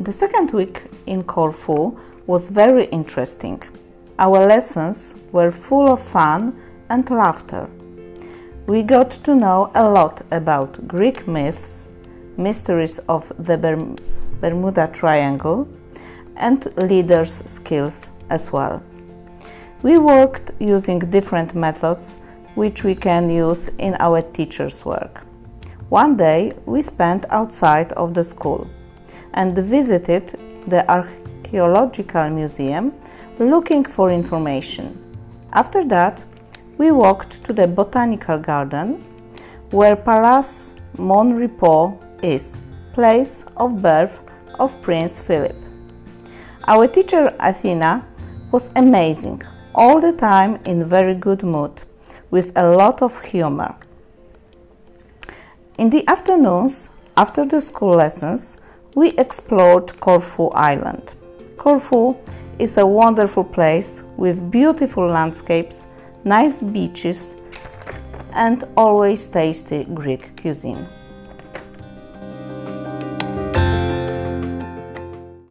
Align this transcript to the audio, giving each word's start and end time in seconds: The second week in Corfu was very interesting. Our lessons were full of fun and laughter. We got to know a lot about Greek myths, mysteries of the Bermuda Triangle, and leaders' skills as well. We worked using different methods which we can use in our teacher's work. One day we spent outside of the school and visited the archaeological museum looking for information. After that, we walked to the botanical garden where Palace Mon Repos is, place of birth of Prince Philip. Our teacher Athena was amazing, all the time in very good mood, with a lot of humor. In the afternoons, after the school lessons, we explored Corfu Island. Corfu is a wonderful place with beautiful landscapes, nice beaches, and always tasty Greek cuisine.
The 0.00 0.12
second 0.12 0.52
week 0.52 0.82
in 1.06 1.24
Corfu 1.24 1.98
was 2.28 2.50
very 2.50 2.84
interesting. 2.84 3.60
Our 4.20 4.46
lessons 4.46 5.16
were 5.32 5.50
full 5.50 5.88
of 5.88 6.00
fun 6.00 6.56
and 6.88 7.10
laughter. 7.10 7.68
We 8.68 8.84
got 8.84 9.10
to 9.24 9.34
know 9.34 9.72
a 9.74 9.88
lot 9.88 10.24
about 10.30 10.86
Greek 10.86 11.26
myths, 11.26 11.88
mysteries 12.36 13.00
of 13.08 13.32
the 13.40 13.58
Bermuda 14.40 14.88
Triangle, 14.92 15.66
and 16.36 16.64
leaders' 16.76 17.42
skills 17.44 18.12
as 18.30 18.52
well. 18.52 18.80
We 19.82 19.98
worked 19.98 20.52
using 20.60 21.00
different 21.00 21.56
methods 21.56 22.18
which 22.54 22.84
we 22.84 22.94
can 22.94 23.28
use 23.30 23.66
in 23.78 23.96
our 23.98 24.22
teacher's 24.22 24.84
work. 24.84 25.24
One 25.88 26.16
day 26.16 26.52
we 26.66 26.82
spent 26.82 27.24
outside 27.30 27.92
of 27.94 28.14
the 28.14 28.22
school 28.22 28.70
and 29.34 29.56
visited 29.56 30.38
the 30.66 30.88
archaeological 30.90 32.30
museum 32.30 32.92
looking 33.38 33.84
for 33.84 34.10
information. 34.10 34.98
After 35.52 35.84
that, 35.84 36.24
we 36.76 36.90
walked 36.90 37.44
to 37.44 37.52
the 37.52 37.66
botanical 37.66 38.38
garden 38.38 39.04
where 39.70 39.96
Palace 39.96 40.74
Mon 40.96 41.34
Repos 41.34 41.92
is, 42.22 42.62
place 42.92 43.44
of 43.56 43.82
birth 43.82 44.20
of 44.58 44.80
Prince 44.82 45.20
Philip. 45.20 45.56
Our 46.66 46.86
teacher 46.86 47.34
Athena 47.40 48.06
was 48.50 48.70
amazing, 48.76 49.42
all 49.74 50.00
the 50.00 50.12
time 50.12 50.58
in 50.64 50.88
very 50.88 51.14
good 51.14 51.42
mood, 51.42 51.82
with 52.30 52.52
a 52.56 52.68
lot 52.70 53.02
of 53.02 53.22
humor. 53.22 53.76
In 55.78 55.90
the 55.90 56.06
afternoons, 56.08 56.90
after 57.16 57.46
the 57.46 57.60
school 57.60 57.96
lessons, 57.96 58.56
we 58.98 59.10
explored 59.10 59.88
Corfu 60.00 60.48
Island. 60.48 61.14
Corfu 61.56 62.16
is 62.58 62.78
a 62.78 62.84
wonderful 62.84 63.44
place 63.44 64.02
with 64.16 64.50
beautiful 64.50 65.06
landscapes, 65.06 65.86
nice 66.24 66.60
beaches, 66.60 67.36
and 68.32 68.64
always 68.76 69.28
tasty 69.28 69.84
Greek 69.84 70.36
cuisine. 70.42 70.84